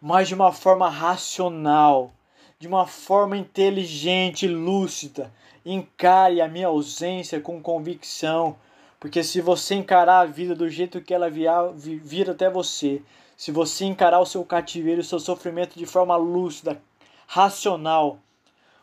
mas 0.00 0.26
de 0.26 0.34
uma 0.34 0.50
forma 0.50 0.88
racional, 0.88 2.10
de 2.58 2.66
uma 2.66 2.84
forma 2.84 3.36
inteligente, 3.36 4.48
lúcida. 4.48 5.32
Encare 5.64 6.40
a 6.40 6.48
minha 6.48 6.66
ausência 6.66 7.40
com 7.40 7.62
convicção, 7.62 8.56
porque 9.02 9.24
se 9.24 9.40
você 9.40 9.74
encarar 9.74 10.20
a 10.20 10.24
vida 10.24 10.54
do 10.54 10.70
jeito 10.70 11.00
que 11.00 11.12
ela 11.12 11.28
vir 11.28 12.30
até 12.30 12.48
você, 12.48 13.02
se 13.36 13.50
você 13.50 13.84
encarar 13.84 14.20
o 14.20 14.24
seu 14.24 14.44
cativeiro, 14.44 15.00
o 15.00 15.04
seu 15.04 15.18
sofrimento 15.18 15.76
de 15.76 15.84
forma 15.84 16.14
lúcida, 16.14 16.80
racional, 17.26 18.20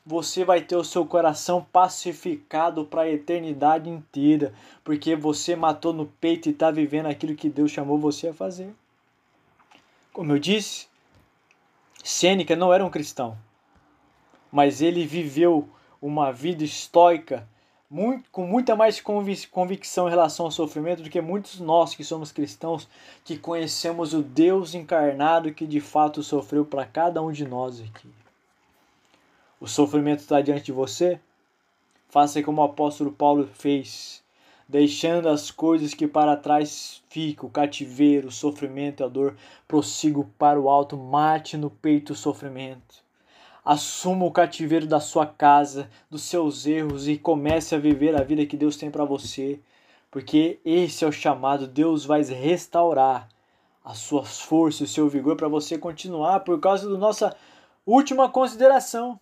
você 0.05 0.43
vai 0.43 0.59
ter 0.59 0.75
o 0.75 0.83
seu 0.83 1.05
coração 1.05 1.65
pacificado 1.71 2.83
para 2.83 3.03
a 3.03 3.09
eternidade 3.09 3.89
inteira, 3.89 4.53
porque 4.83 5.15
você 5.15 5.55
matou 5.55 5.93
no 5.93 6.05
peito 6.05 6.49
e 6.49 6.51
está 6.51 6.69
vivendo 6.69 7.05
aquilo 7.05 7.33
que 7.33 7.47
Deus 7.47 7.71
chamou 7.71 7.97
você 7.97 8.27
a 8.27 8.33
fazer. 8.33 8.75
Como 10.11 10.33
eu 10.33 10.37
disse, 10.37 10.89
Sêneca 12.03 12.57
não 12.57 12.73
era 12.73 12.83
um 12.83 12.89
cristão, 12.89 13.37
mas 14.51 14.81
ele 14.81 15.07
viveu 15.07 15.69
uma 16.01 16.29
vida 16.29 16.61
estoica 16.65 17.47
muito, 17.89 18.29
com 18.31 18.45
muita 18.45 18.75
mais 18.75 19.01
convicção 19.01 20.07
em 20.07 20.11
relação 20.11 20.45
ao 20.45 20.51
sofrimento 20.51 21.01
do 21.01 21.09
que 21.09 21.21
muitos 21.21 21.59
nós 21.59 21.95
que 21.95 22.03
somos 22.03 22.31
cristãos, 22.31 22.87
que 23.25 23.37
conhecemos 23.37 24.13
o 24.13 24.21
Deus 24.21 24.75
encarnado 24.75 25.53
que 25.53 25.65
de 25.65 25.79
fato 25.79 26.21
sofreu 26.21 26.65
para 26.65 26.85
cada 26.85 27.21
um 27.21 27.31
de 27.31 27.47
nós 27.47 27.81
aqui 27.81 28.09
o 29.59 29.67
sofrimento 29.67 30.19
está 30.19 30.39
diante 30.41 30.65
de 30.65 30.71
você, 30.71 31.19
faça 32.07 32.41
como 32.41 32.61
o 32.61 32.65
apóstolo 32.65 33.11
Paulo 33.11 33.47
fez, 33.53 34.23
deixando 34.67 35.27
as 35.27 35.51
coisas 35.51 35.93
que 35.93 36.07
para 36.07 36.37
trás 36.37 37.03
ficam, 37.09 37.49
o 37.49 37.51
cativeiro, 37.51 38.29
o 38.29 38.31
sofrimento 38.31 39.03
a 39.03 39.07
dor, 39.07 39.35
prossigo 39.67 40.29
para 40.37 40.59
o 40.59 40.69
alto, 40.69 40.95
mate 40.95 41.57
no 41.57 41.69
peito 41.69 42.13
o 42.13 42.15
sofrimento. 42.15 43.08
Assuma 43.63 44.25
o 44.25 44.31
cativeiro 44.31 44.87
da 44.87 44.99
sua 44.99 45.25
casa, 45.25 45.89
dos 46.09 46.23
seus 46.23 46.65
erros 46.65 47.07
e 47.07 47.17
comece 47.17 47.75
a 47.75 47.79
viver 47.79 48.15
a 48.15 48.23
vida 48.23 48.45
que 48.45 48.57
Deus 48.57 48.77
tem 48.77 48.89
para 48.89 49.05
você, 49.05 49.59
porque 50.09 50.59
esse 50.63 51.03
é 51.03 51.07
o 51.07 51.11
chamado. 51.11 51.67
Deus 51.67 52.05
vai 52.05 52.21
restaurar 52.23 53.27
as 53.83 53.97
suas 53.99 54.39
forças, 54.39 54.89
o 54.89 54.93
seu 54.93 55.09
vigor 55.09 55.35
para 55.35 55.47
você 55.47 55.77
continuar 55.77 56.41
por 56.41 56.59
causa 56.59 56.89
da 56.89 56.97
nossa 56.97 57.35
última 57.85 58.29
consideração. 58.29 59.19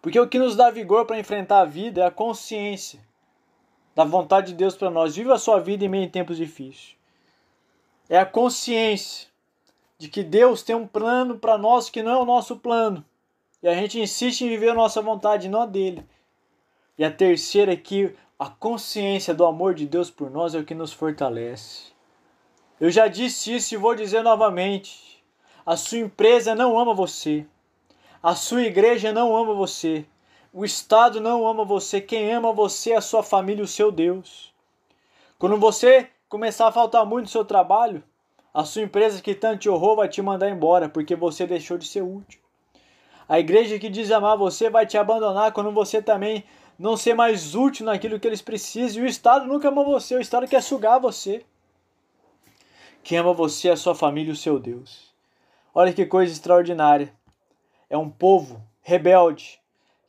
Porque 0.00 0.18
o 0.18 0.28
que 0.28 0.38
nos 0.38 0.56
dá 0.56 0.70
vigor 0.70 1.06
para 1.06 1.18
enfrentar 1.18 1.60
a 1.60 1.64
vida 1.64 2.02
é 2.02 2.06
a 2.06 2.10
consciência 2.10 3.00
da 3.94 4.04
vontade 4.04 4.48
de 4.48 4.54
Deus 4.54 4.74
para 4.74 4.90
nós. 4.90 5.14
Viva 5.14 5.34
a 5.34 5.38
sua 5.38 5.60
vida 5.60 5.84
em 5.84 5.88
meio 5.88 6.08
a 6.08 6.10
tempos 6.10 6.36
difíceis. 6.36 6.96
É 8.08 8.18
a 8.18 8.26
consciência 8.26 9.28
de 9.98 10.08
que 10.08 10.24
Deus 10.24 10.62
tem 10.62 10.74
um 10.74 10.86
plano 10.86 11.38
para 11.38 11.56
nós 11.56 11.88
que 11.88 12.02
não 12.02 12.12
é 12.12 12.16
o 12.16 12.24
nosso 12.24 12.56
plano. 12.56 13.04
E 13.62 13.68
a 13.68 13.74
gente 13.74 14.00
insiste 14.00 14.42
em 14.42 14.48
viver 14.48 14.70
a 14.70 14.74
nossa 14.74 15.00
vontade, 15.00 15.48
não 15.48 15.62
a 15.62 15.66
dele. 15.66 16.04
E 16.98 17.04
a 17.04 17.10
terceira 17.10 17.72
é 17.72 17.76
que 17.76 18.14
a 18.38 18.50
consciência 18.50 19.32
do 19.32 19.46
amor 19.46 19.72
de 19.72 19.86
Deus 19.86 20.10
por 20.10 20.28
nós 20.28 20.54
é 20.54 20.58
o 20.58 20.64
que 20.64 20.74
nos 20.74 20.92
fortalece. 20.92 21.92
Eu 22.80 22.90
já 22.90 23.06
disse 23.06 23.54
isso 23.54 23.74
e 23.74 23.76
vou 23.78 23.94
dizer 23.94 24.22
novamente. 24.22 25.22
A 25.64 25.76
sua 25.76 25.98
empresa 25.98 26.52
não 26.52 26.76
ama 26.76 26.92
você. 26.92 27.46
A 28.20 28.34
sua 28.34 28.62
igreja 28.62 29.12
não 29.12 29.36
ama 29.36 29.54
você. 29.54 30.04
O 30.52 30.64
Estado 30.64 31.20
não 31.20 31.46
ama 31.46 31.64
você. 31.64 32.00
Quem 32.00 32.32
ama 32.32 32.52
você 32.52 32.90
é 32.90 32.96
a 32.96 33.00
sua 33.00 33.22
família, 33.22 33.62
o 33.62 33.68
seu 33.68 33.92
Deus. 33.92 34.52
Quando 35.38 35.56
você 35.56 36.08
começar 36.28 36.66
a 36.66 36.72
faltar 36.72 37.06
muito 37.06 37.26
no 37.26 37.30
seu 37.30 37.44
trabalho, 37.44 38.02
a 38.52 38.64
sua 38.64 38.82
empresa 38.82 39.22
que 39.22 39.36
tanto 39.36 39.60
te 39.60 39.70
honrou 39.70 39.94
vai 39.94 40.08
te 40.08 40.20
mandar 40.20 40.50
embora 40.50 40.88
porque 40.88 41.14
você 41.14 41.46
deixou 41.46 41.78
de 41.78 41.86
ser 41.86 42.02
útil. 42.02 42.41
A 43.28 43.38
igreja 43.38 43.78
que 43.78 43.88
diz 43.88 44.10
amar 44.10 44.36
você 44.36 44.68
vai 44.68 44.86
te 44.86 44.98
abandonar 44.98 45.52
quando 45.52 45.70
você 45.72 46.02
também 46.02 46.44
não 46.78 46.96
ser 46.96 47.14
mais 47.14 47.54
útil 47.54 47.86
naquilo 47.86 48.18
que 48.18 48.26
eles 48.26 48.42
precisam. 48.42 49.02
E 49.02 49.06
o 49.06 49.08
Estado 49.08 49.46
nunca 49.46 49.68
ama 49.68 49.84
você, 49.84 50.16
o 50.16 50.20
Estado 50.20 50.48
quer 50.48 50.62
sugar 50.62 50.98
você. 50.98 51.44
Quem 53.02 53.18
ama 53.18 53.32
você 53.32 53.68
é 53.68 53.72
a 53.72 53.76
sua 53.76 53.94
família 53.94 54.30
e 54.30 54.32
o 54.32 54.36
seu 54.36 54.58
Deus. 54.58 55.12
Olha 55.74 55.92
que 55.92 56.06
coisa 56.06 56.32
extraordinária 56.32 57.12
é 57.88 57.96
um 57.96 58.08
povo 58.08 58.62
rebelde 58.80 59.60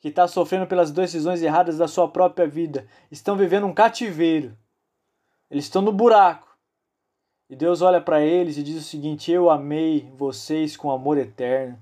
que 0.01 0.09
está 0.09 0.27
sofrendo 0.27 0.67
pelas 0.67 0.91
decisões 0.91 1.41
erradas 1.41 1.77
da 1.77 1.87
sua 1.87 2.07
própria 2.07 2.47
vida. 2.47 2.87
Estão 3.11 3.35
vivendo 3.35 3.65
um 3.65 3.73
cativeiro. 3.73 4.57
Eles 5.49 5.65
estão 5.65 5.81
no 5.81 5.91
buraco. 5.91 6.57
E 7.49 7.55
Deus 7.55 7.81
olha 7.81 8.01
para 8.01 8.21
eles 8.21 8.57
e 8.57 8.63
diz 8.63 8.77
o 8.77 8.87
seguinte: 8.87 9.31
Eu 9.31 9.49
amei 9.49 10.09
vocês 10.17 10.77
com 10.77 10.89
amor 10.89 11.17
eterno. 11.17 11.77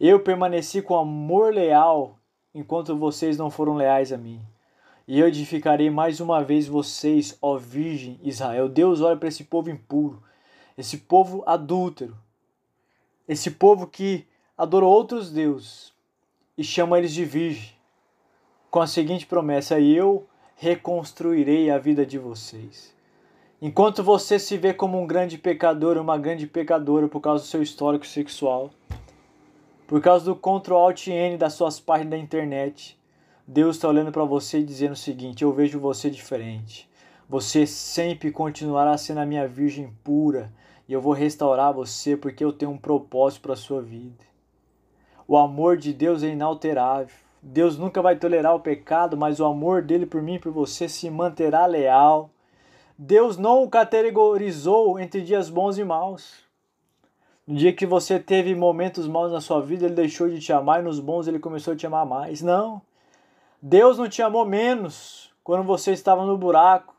Eu 0.00 0.20
permaneci 0.20 0.82
com 0.82 0.96
amor 0.96 1.52
leal 1.54 2.18
enquanto 2.54 2.96
vocês 2.96 3.36
não 3.36 3.50
foram 3.50 3.74
leais 3.74 4.12
a 4.12 4.16
mim. 4.16 4.40
E 5.06 5.20
eu 5.20 5.28
edificarei 5.28 5.90
mais 5.90 6.20
uma 6.20 6.42
vez 6.42 6.66
vocês, 6.66 7.36
ó 7.42 7.56
Virgem 7.56 8.18
Israel. 8.22 8.68
Deus 8.68 9.00
olha 9.00 9.16
para 9.16 9.28
esse 9.28 9.44
povo 9.44 9.70
impuro, 9.70 10.22
esse 10.78 10.98
povo 10.98 11.42
adúltero, 11.46 12.16
esse 13.28 13.50
povo 13.50 13.86
que 13.86 14.26
adorou 14.56 14.90
outros 14.90 15.30
deuses 15.30 15.92
e 16.56 16.64
chama 16.64 16.98
eles 16.98 17.12
de 17.12 17.24
virgem, 17.24 17.72
com 18.70 18.80
a 18.80 18.86
seguinte 18.86 19.26
promessa: 19.26 19.78
Eu 19.78 20.26
reconstruirei 20.56 21.70
a 21.70 21.78
vida 21.78 22.06
de 22.06 22.18
vocês. 22.18 22.94
Enquanto 23.60 24.02
você 24.02 24.38
se 24.38 24.56
vê 24.56 24.74
como 24.74 25.00
um 25.00 25.06
grande 25.06 25.38
pecador, 25.38 25.96
uma 25.96 26.18
grande 26.18 26.46
pecadora 26.46 27.08
por 27.08 27.20
causa 27.20 27.44
do 27.44 27.46
seu 27.46 27.62
histórico 27.62 28.06
sexual, 28.06 28.70
por 29.86 30.00
causa 30.00 30.24
do 30.24 30.34
Ctrl 30.34 30.74
Alt 30.74 31.08
N 31.08 31.36
das 31.36 31.54
suas 31.54 31.78
páginas 31.78 32.10
da 32.12 32.18
internet, 32.18 32.98
Deus 33.46 33.76
está 33.76 33.88
olhando 33.88 34.10
para 34.10 34.24
você 34.24 34.60
e 34.60 34.64
dizendo 34.64 34.92
o 34.92 34.96
seguinte: 34.96 35.44
Eu 35.44 35.52
vejo 35.52 35.78
você 35.78 36.08
diferente. 36.08 36.88
Você 37.28 37.66
sempre 37.66 38.30
continuará 38.30 38.96
sendo 38.96 39.20
a 39.20 39.26
minha 39.26 39.46
virgem 39.46 39.94
pura 40.02 40.52
e 40.88 40.92
eu 40.92 41.00
vou 41.00 41.12
restaurar 41.12 41.72
você 41.72 42.16
porque 42.16 42.44
eu 42.44 42.52
tenho 42.52 42.72
um 42.72 42.78
propósito 42.78 43.42
para 43.42 43.54
a 43.54 43.56
sua 43.56 43.82
vida. 43.82 44.24
O 45.26 45.36
amor 45.36 45.76
de 45.76 45.92
Deus 45.92 46.22
é 46.22 46.28
inalterável. 46.28 47.16
Deus 47.42 47.78
nunca 47.78 48.00
vai 48.00 48.16
tolerar 48.16 48.54
o 48.54 48.60
pecado, 48.60 49.16
mas 49.16 49.40
o 49.40 49.44
amor 49.44 49.82
dele 49.82 50.06
por 50.06 50.22
mim 50.22 50.34
e 50.34 50.38
por 50.38 50.52
você 50.52 50.88
se 50.88 51.10
manterá 51.10 51.66
leal. 51.66 52.30
Deus 52.96 53.36
não 53.36 53.64
o 53.64 53.68
categorizou 53.68 54.98
entre 54.98 55.20
dias 55.20 55.50
bons 55.50 55.76
e 55.76 55.84
maus. 55.84 56.43
No 57.46 57.56
dia 57.56 57.74
que 57.74 57.84
você 57.84 58.18
teve 58.18 58.54
momentos 58.54 59.06
maus 59.06 59.30
na 59.30 59.40
sua 59.40 59.60
vida, 59.60 59.84
ele 59.84 59.94
deixou 59.94 60.30
de 60.30 60.40
te 60.40 60.50
amar 60.50 60.80
e 60.80 60.84
nos 60.84 60.98
bons 60.98 61.28
ele 61.28 61.38
começou 61.38 61.74
a 61.74 61.76
te 61.76 61.86
amar 61.86 62.06
mais. 62.06 62.40
Não. 62.40 62.80
Deus 63.60 63.98
não 63.98 64.08
te 64.08 64.22
amou 64.22 64.46
menos 64.46 65.30
quando 65.42 65.62
você 65.62 65.92
estava 65.92 66.24
no 66.24 66.38
buraco. 66.38 66.94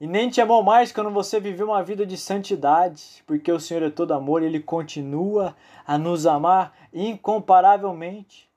E 0.00 0.06
nem 0.06 0.30
te 0.30 0.40
amou 0.40 0.62
mais 0.62 0.92
quando 0.92 1.10
você 1.10 1.38
viveu 1.40 1.68
uma 1.68 1.82
vida 1.82 2.06
de 2.06 2.16
santidade, 2.16 3.22
porque 3.26 3.50
o 3.52 3.60
Senhor 3.60 3.82
é 3.82 3.90
todo 3.90 4.12
amor 4.12 4.42
e 4.42 4.46
ele 4.46 4.60
continua 4.60 5.54
a 5.86 5.96
nos 5.96 6.26
amar 6.26 6.74
incomparavelmente. 6.92 8.48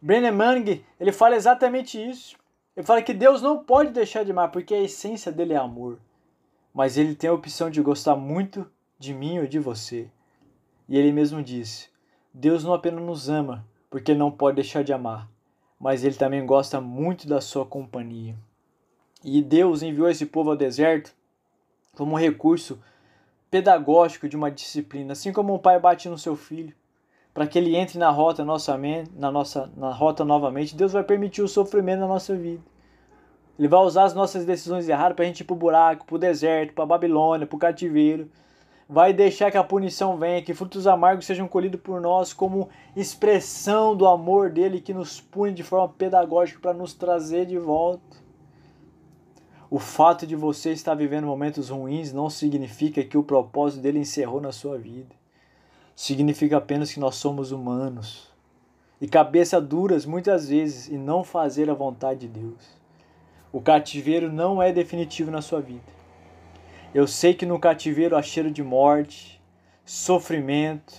Brennan 0.00 0.32
Manning, 0.32 0.84
ele 1.00 1.10
fala 1.10 1.36
exatamente 1.36 1.98
isso. 1.98 2.36
Ele 2.76 2.86
fala 2.86 3.02
que 3.02 3.14
Deus 3.14 3.40
não 3.40 3.58
pode 3.58 3.90
deixar 3.90 4.24
de 4.24 4.30
amar, 4.30 4.50
porque 4.50 4.74
a 4.74 4.82
essência 4.82 5.32
dele 5.32 5.54
é 5.54 5.56
amor. 5.56 5.98
Mas 6.74 6.96
ele 6.96 7.14
tem 7.14 7.30
a 7.30 7.34
opção 7.34 7.70
de 7.70 7.80
gostar 7.80 8.14
muito 8.14 8.70
de 8.98 9.14
mim 9.14 9.38
ou 9.38 9.46
de 9.46 9.58
você. 9.58 10.08
E 10.88 10.96
ele 10.96 11.12
mesmo 11.12 11.42
disse: 11.42 11.88
Deus 12.32 12.62
não 12.62 12.74
apenas 12.74 13.02
nos 13.02 13.28
ama, 13.28 13.66
porque 13.90 14.14
não 14.14 14.30
pode 14.30 14.56
deixar 14.56 14.84
de 14.84 14.92
amar, 14.92 15.28
mas 15.80 16.04
ele 16.04 16.14
também 16.14 16.44
gosta 16.44 16.80
muito 16.80 17.28
da 17.28 17.40
sua 17.40 17.64
companhia. 17.64 18.36
E 19.24 19.42
Deus 19.42 19.82
enviou 19.82 20.08
esse 20.08 20.26
povo 20.26 20.50
ao 20.50 20.56
deserto 20.56 21.14
como 21.96 22.12
um 22.12 22.18
recurso 22.18 22.78
pedagógico 23.50 24.28
de 24.28 24.36
uma 24.36 24.50
disciplina, 24.50 25.12
assim 25.12 25.32
como 25.32 25.54
um 25.54 25.58
pai 25.58 25.80
bate 25.80 26.08
no 26.08 26.18
seu 26.18 26.36
filho, 26.36 26.74
para 27.32 27.46
que 27.46 27.58
ele 27.58 27.74
entre 27.74 27.98
na 27.98 28.10
rota 28.10 28.44
nossa, 28.44 28.78
na 29.14 29.32
nossa 29.32 29.70
na 29.76 29.90
rota 29.92 30.24
novamente. 30.24 30.76
Deus 30.76 30.92
vai 30.92 31.02
permitir 31.02 31.42
o 31.42 31.48
sofrimento 31.48 32.00
na 32.00 32.06
nossa 32.06 32.36
vida. 32.36 32.62
Ele 33.58 33.68
vai 33.68 33.80
usar 33.80 34.04
as 34.04 34.14
nossas 34.14 34.44
decisões 34.44 34.88
erradas 34.88 35.16
para 35.16 35.24
a 35.24 35.28
gente 35.28 35.40
ir 35.40 35.44
para 35.44 35.54
o 35.54 35.58
buraco, 35.58 36.04
para 36.04 36.16
o 36.16 36.18
deserto, 36.18 36.74
para 36.74 36.84
a 36.84 36.86
Babilônia, 36.86 37.46
para 37.46 37.56
o 37.56 37.58
cativeiro 37.58 38.30
vai 38.88 39.12
deixar 39.12 39.50
que 39.50 39.56
a 39.56 39.64
punição 39.64 40.16
venha, 40.16 40.42
que 40.42 40.54
frutos 40.54 40.86
amargos 40.86 41.26
sejam 41.26 41.48
colhidos 41.48 41.80
por 41.80 42.00
nós 42.00 42.32
como 42.32 42.68
expressão 42.94 43.96
do 43.96 44.06
amor 44.06 44.50
dele 44.50 44.80
que 44.80 44.94
nos 44.94 45.20
pune 45.20 45.52
de 45.52 45.62
forma 45.62 45.88
pedagógica 45.88 46.60
para 46.60 46.72
nos 46.72 46.94
trazer 46.94 47.46
de 47.46 47.58
volta. 47.58 48.24
O 49.68 49.80
fato 49.80 50.26
de 50.26 50.36
você 50.36 50.70
estar 50.70 50.94
vivendo 50.94 51.26
momentos 51.26 51.70
ruins 51.70 52.12
não 52.12 52.30
significa 52.30 53.02
que 53.02 53.18
o 53.18 53.24
propósito 53.24 53.82
dele 53.82 53.98
encerrou 53.98 54.40
na 54.40 54.52
sua 54.52 54.78
vida. 54.78 55.14
Significa 55.94 56.58
apenas 56.58 56.92
que 56.92 57.00
nós 57.00 57.16
somos 57.16 57.50
humanos 57.50 58.30
e 59.00 59.08
cabeça 59.08 59.60
duras 59.60 60.06
muitas 60.06 60.48
vezes 60.48 60.88
e 60.88 60.96
não 60.96 61.24
fazer 61.24 61.68
a 61.68 61.74
vontade 61.74 62.20
de 62.20 62.28
Deus. 62.28 62.76
O 63.52 63.60
cativeiro 63.60 64.32
não 64.32 64.62
é 64.62 64.72
definitivo 64.72 65.30
na 65.30 65.42
sua 65.42 65.60
vida. 65.60 65.95
Eu 66.96 67.06
sei 67.06 67.34
que 67.34 67.44
no 67.44 67.58
cativeiro 67.58 68.16
há 68.16 68.22
cheiro 68.22 68.50
de 68.50 68.62
morte, 68.62 69.38
sofrimento. 69.84 70.94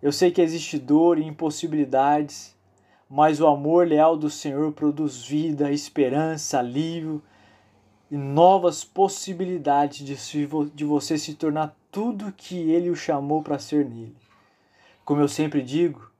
Eu 0.00 0.10
sei 0.10 0.30
que 0.30 0.40
existe 0.40 0.78
dor 0.78 1.18
e 1.18 1.22
impossibilidades, 1.22 2.56
mas 3.10 3.38
o 3.38 3.46
amor 3.46 3.86
leal 3.86 4.16
do 4.16 4.30
Senhor 4.30 4.72
produz 4.72 5.22
vida, 5.22 5.70
esperança, 5.70 6.58
alívio 6.58 7.22
e 8.10 8.16
novas 8.16 8.84
possibilidades 8.84 9.98
de, 9.98 10.16
de 10.74 10.84
você 10.86 11.18
se 11.18 11.34
tornar 11.34 11.76
tudo 11.92 12.32
que 12.34 12.56
Ele 12.70 12.88
o 12.88 12.96
chamou 12.96 13.42
para 13.42 13.58
ser 13.58 13.84
nele. 13.84 14.16
Como 15.04 15.20
eu 15.20 15.28
sempre 15.28 15.60
digo, 15.60 16.10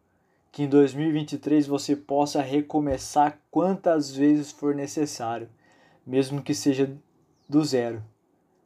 que 0.52 0.64
em 0.64 0.68
2023 0.68 1.66
você 1.66 1.96
possa 1.96 2.42
recomeçar 2.42 3.40
quantas 3.50 4.14
vezes 4.14 4.52
for 4.52 4.74
necessário, 4.74 5.48
mesmo 6.06 6.42
que 6.42 6.52
seja 6.52 6.94
do 7.48 7.64
zero 7.64 8.02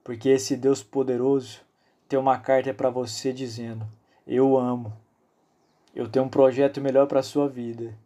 porque 0.05 0.29
esse 0.29 0.57
Deus 0.57 0.83
poderoso 0.83 1.61
tem 2.09 2.19
uma 2.19 2.39
carta 2.39 2.73
para 2.75 2.91
você 2.91 3.33
dizendo: 3.33 3.87
Eu 4.27 4.59
amo, 4.59 4.93
eu 5.95 6.09
tenho 6.09 6.25
um 6.25 6.29
projeto 6.29 6.81
melhor 6.81 7.07
para 7.07 7.21
a 7.21 7.23
sua 7.23 7.49
vida 7.49 7.97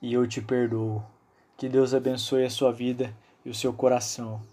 e 0.00 0.12
eu 0.12 0.26
te 0.26 0.40
perdoo. 0.42 1.02
Que 1.56 1.68
Deus 1.68 1.94
abençoe 1.94 2.44
a 2.44 2.50
sua 2.50 2.72
vida 2.72 3.14
e 3.44 3.50
o 3.50 3.54
seu 3.54 3.72
coração. 3.72 4.44